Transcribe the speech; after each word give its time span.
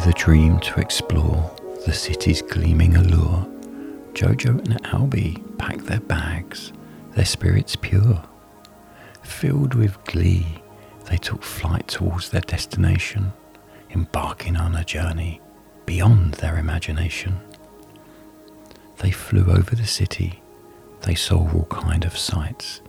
With 0.00 0.14
a 0.14 0.18
dream 0.18 0.58
to 0.60 0.80
explore 0.80 1.54
the 1.84 1.92
city's 1.92 2.40
gleaming 2.40 2.96
allure, 2.96 3.46
Jojo 4.14 4.58
and 4.58 4.80
Albi 4.86 5.36
packed 5.58 5.84
their 5.84 6.00
bags, 6.00 6.72
their 7.10 7.26
spirits 7.26 7.76
pure. 7.76 8.24
Filled 9.22 9.74
with 9.74 10.02
glee, 10.04 10.62
they 11.04 11.18
took 11.18 11.42
flight 11.42 11.86
towards 11.86 12.30
their 12.30 12.40
destination, 12.40 13.34
embarking 13.90 14.56
on 14.56 14.74
a 14.74 14.84
journey 14.84 15.38
beyond 15.84 16.32
their 16.32 16.56
imagination. 16.56 17.38
They 19.00 19.10
flew 19.10 19.52
over 19.52 19.76
the 19.76 19.86
city, 19.86 20.42
they 21.02 21.14
saw 21.14 21.46
all 21.52 21.66
kind 21.66 22.06
of 22.06 22.16
sights, 22.16 22.80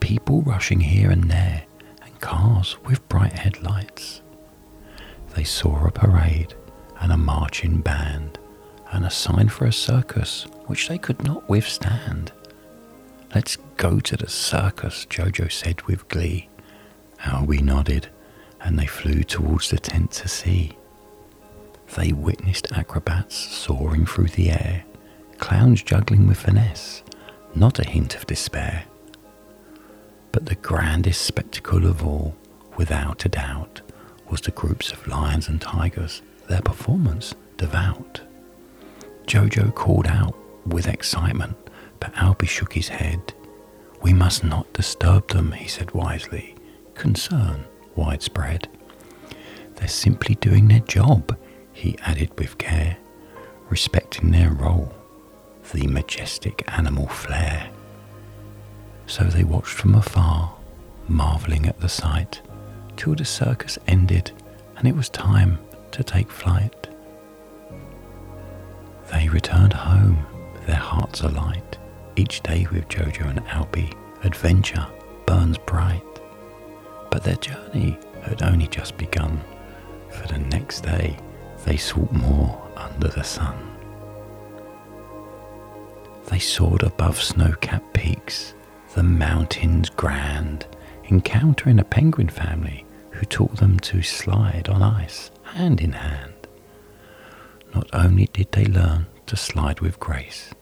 people 0.00 0.42
rushing 0.42 0.80
here 0.80 1.10
and 1.10 1.30
there, 1.30 1.62
and 2.04 2.20
cars 2.20 2.76
with 2.84 3.08
bright 3.08 3.32
headlights. 3.32 4.20
They 5.34 5.44
saw 5.44 5.86
a 5.86 5.90
parade 5.90 6.54
and 7.00 7.12
a 7.12 7.16
marching 7.16 7.80
band, 7.80 8.38
and 8.90 9.04
a 9.04 9.10
sign 9.10 9.48
for 9.48 9.66
a 9.66 9.72
circus 9.72 10.46
which 10.66 10.88
they 10.88 10.98
could 10.98 11.22
not 11.24 11.48
withstand. 11.48 12.32
Let's 13.34 13.56
go 13.76 14.00
to 14.00 14.16
the 14.16 14.28
circus, 14.28 15.06
Jojo 15.06 15.50
said 15.52 15.82
with 15.82 16.08
glee. 16.08 16.48
Albi 17.24 17.60
nodded, 17.60 18.08
and 18.60 18.78
they 18.78 18.86
flew 18.86 19.22
towards 19.22 19.70
the 19.70 19.78
tent 19.78 20.12
to 20.12 20.28
see. 20.28 20.76
They 21.96 22.12
witnessed 22.12 22.72
acrobats 22.72 23.36
soaring 23.36 24.06
through 24.06 24.28
the 24.28 24.50
air, 24.50 24.84
clowns 25.38 25.82
juggling 25.82 26.26
with 26.26 26.38
finesse, 26.38 27.02
not 27.54 27.78
a 27.78 27.88
hint 27.88 28.14
of 28.14 28.26
despair. 28.26 28.84
But 30.32 30.46
the 30.46 30.54
grandest 30.56 31.22
spectacle 31.22 31.86
of 31.86 32.04
all, 32.04 32.36
without 32.76 33.24
a 33.24 33.28
doubt, 33.28 33.80
was 34.30 34.42
the 34.42 34.50
groups 34.50 34.92
of 34.92 35.06
lions 35.06 35.48
and 35.48 35.60
tigers, 35.60 36.22
their 36.48 36.62
performance 36.62 37.34
devout. 37.56 38.20
Jojo 39.26 39.74
called 39.74 40.06
out 40.06 40.34
with 40.66 40.86
excitement, 40.88 41.56
but 42.00 42.16
Albi 42.16 42.46
shook 42.46 42.72
his 42.72 42.88
head. 42.88 43.34
We 44.02 44.12
must 44.12 44.44
not 44.44 44.72
disturb 44.72 45.28
them, 45.28 45.52
he 45.52 45.68
said 45.68 45.90
wisely. 45.92 46.54
Concern 46.94 47.64
widespread. 47.96 48.68
They're 49.76 49.88
simply 49.88 50.34
doing 50.36 50.68
their 50.68 50.80
job, 50.80 51.36
he 51.72 51.98
added 52.00 52.36
with 52.38 52.58
care, 52.58 52.96
respecting 53.70 54.30
their 54.30 54.50
role, 54.50 54.92
the 55.72 55.86
majestic 55.86 56.64
animal 56.76 57.06
flair. 57.06 57.70
So 59.06 59.24
they 59.24 59.44
watched 59.44 59.68
from 59.74 59.94
afar, 59.94 60.54
marvelling 61.08 61.66
at 61.66 61.80
the 61.80 61.88
sight, 61.88 62.40
till 62.96 63.14
the 63.14 63.24
circus 63.24 63.78
ended 63.86 64.32
and 64.76 64.86
it 64.86 64.94
was 64.94 65.08
time 65.08 65.58
to 65.92 66.02
take 66.02 66.30
flight. 66.30 66.88
They 69.12 69.28
returned 69.28 69.72
home, 69.72 70.26
their 70.66 70.76
hearts 70.76 71.22
alight, 71.22 71.78
each 72.16 72.42
day 72.42 72.66
with 72.70 72.88
Jojo 72.88 73.28
and 73.28 73.46
Albi, 73.48 73.90
adventure 74.22 74.86
burns 75.26 75.58
bright. 75.58 76.02
But 77.10 77.24
their 77.24 77.36
journey 77.36 77.98
had 78.22 78.42
only 78.42 78.66
just 78.66 78.96
begun, 78.98 79.40
for 80.10 80.26
the 80.28 80.38
next 80.38 80.82
day 80.82 81.16
they 81.64 81.76
sought 81.76 82.12
more 82.12 82.60
under 82.76 83.08
the 83.08 83.24
sun. 83.24 83.56
They 86.26 86.38
soared 86.38 86.82
above 86.82 87.20
snow 87.22 87.54
capped 87.60 87.94
peaks, 87.94 88.54
the 88.94 89.02
mountains 89.02 89.88
grand, 89.88 90.66
encountering 91.10 91.78
a 91.78 91.84
penguin 91.84 92.28
family 92.28 92.84
who 93.10 93.24
taught 93.24 93.56
them 93.56 93.80
to 93.80 94.02
slide 94.02 94.68
on 94.68 94.82
ice 94.82 95.30
hand 95.48 95.80
in 95.80 95.92
hand. 95.92 96.34
Not 97.74 97.88
only 97.92 98.26
did 98.32 98.52
they 98.52 98.64
learn 98.64 99.06
to 99.26 99.36
slide 99.36 99.80
with 99.80 100.00
grace, 100.00 100.52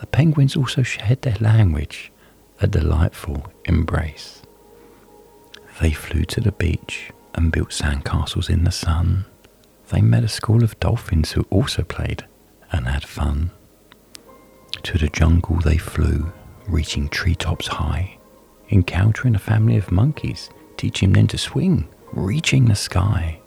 the 0.00 0.06
penguins 0.06 0.56
also 0.56 0.82
shared 0.82 1.22
their 1.22 1.36
language, 1.40 2.12
a 2.60 2.66
delightful 2.66 3.52
embrace. 3.64 4.42
They 5.80 5.92
flew 5.92 6.24
to 6.26 6.40
the 6.40 6.52
beach 6.52 7.10
and 7.34 7.52
built 7.52 7.70
sandcastles 7.70 8.50
in 8.50 8.64
the 8.64 8.70
sun. 8.70 9.24
They 9.88 10.00
met 10.00 10.24
a 10.24 10.28
school 10.28 10.62
of 10.62 10.78
dolphins 10.80 11.32
who 11.32 11.46
also 11.50 11.82
played 11.82 12.24
and 12.70 12.86
had 12.86 13.04
fun. 13.04 13.50
To 14.84 14.98
the 14.98 15.08
jungle 15.08 15.56
they 15.56 15.78
flew, 15.78 16.32
reaching 16.66 17.08
treetops 17.08 17.66
high, 17.66 18.18
encountering 18.70 19.34
a 19.34 19.38
family 19.40 19.76
of 19.76 19.92
monkeys, 19.92 20.50
teaching 20.76 21.12
them 21.12 21.26
to 21.28 21.38
swing, 21.38 21.88
reaching 22.12 22.66
the 22.66 22.74
sky. 22.74 23.41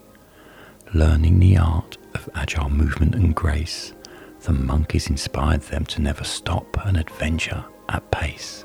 Learning 0.93 1.39
the 1.39 1.57
art 1.57 1.97
of 2.13 2.29
agile 2.35 2.69
movement 2.69 3.15
and 3.15 3.35
grace, 3.35 3.93
the 4.41 4.53
monkeys 4.53 5.09
inspired 5.09 5.61
them 5.63 5.83
to 5.85 6.01
never 6.01 6.23
stop 6.23 6.77
an 6.85 6.95
adventure 6.95 7.65
at 7.89 8.09
pace. 8.11 8.63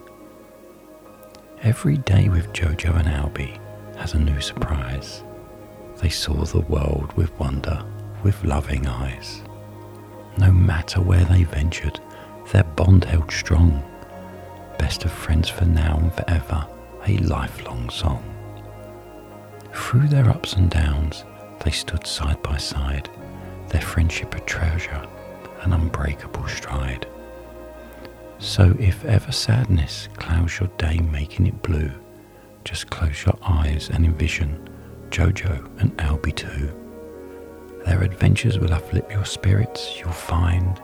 Every 1.62 1.96
day 1.96 2.28
with 2.28 2.52
Jojo 2.52 2.94
and 2.98 3.08
Albi 3.08 3.58
has 3.96 4.14
a 4.14 4.18
new 4.18 4.40
surprise. 4.40 5.24
They 5.96 6.10
saw 6.10 6.44
the 6.44 6.60
world 6.60 7.12
with 7.14 7.36
wonder, 7.38 7.84
with 8.22 8.44
loving 8.44 8.86
eyes. 8.86 9.42
No 10.38 10.52
matter 10.52 11.00
where 11.00 11.24
they 11.24 11.44
ventured, 11.44 12.00
their 12.52 12.64
bond 12.64 13.04
held 13.04 13.32
strong. 13.32 13.82
Best 14.78 15.04
of 15.04 15.10
friends 15.10 15.48
for 15.48 15.64
now 15.64 15.98
and 15.98 16.12
forever, 16.12 16.66
a 17.06 17.16
lifelong 17.18 17.90
song. 17.90 18.22
Through 19.72 20.08
their 20.08 20.28
ups 20.28 20.52
and 20.52 20.70
downs, 20.70 21.24
they 21.64 21.70
stood 21.70 22.06
side 22.06 22.42
by 22.42 22.56
side, 22.56 23.08
their 23.68 23.80
friendship 23.80 24.34
a 24.34 24.40
treasure, 24.40 25.06
an 25.62 25.72
unbreakable 25.72 26.46
stride. 26.48 27.06
So 28.38 28.74
if 28.78 29.04
ever 29.04 29.32
sadness 29.32 30.08
clouds 30.14 30.58
your 30.58 30.68
day, 30.78 30.98
making 30.98 31.46
it 31.46 31.62
blue, 31.62 31.90
just 32.64 32.90
close 32.90 33.24
your 33.24 33.38
eyes 33.42 33.90
and 33.90 34.04
envision 34.04 34.68
Jojo 35.10 35.68
and 35.80 35.98
Albi 36.00 36.32
too. 36.32 36.74
Their 37.84 38.02
adventures 38.02 38.58
will 38.58 38.72
uplift 38.72 39.10
your 39.10 39.24
spirits, 39.24 39.98
you'll 39.98 40.12
find, 40.12 40.80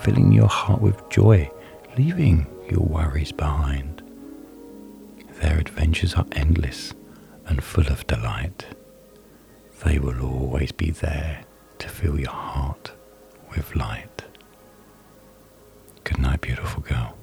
filling 0.00 0.32
your 0.32 0.48
heart 0.48 0.80
with 0.80 1.08
joy, 1.10 1.50
leaving 1.96 2.46
your 2.70 2.80
worries 2.80 3.32
behind. 3.32 4.02
Their 5.40 5.58
adventures 5.58 6.14
are 6.14 6.26
endless 6.32 6.94
and 7.46 7.62
full 7.62 7.86
of 7.86 8.06
delight. 8.06 8.66
They 9.84 9.98
will 9.98 10.20
always 10.22 10.72
be 10.72 10.90
there 10.90 11.44
to 11.78 11.88
fill 11.88 12.18
your 12.18 12.30
heart 12.30 12.92
with 13.50 13.76
light. 13.76 14.24
Good 16.04 16.18
night, 16.18 16.40
beautiful 16.40 16.82
girl. 16.82 17.17